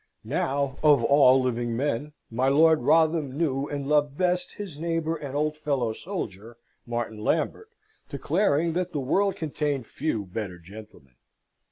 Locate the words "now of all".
0.25-1.39